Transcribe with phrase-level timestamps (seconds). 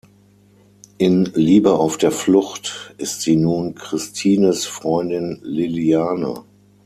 [0.97, 6.43] In "Liebe auf der Flucht" ist sie nun Christines Freundin Liliane.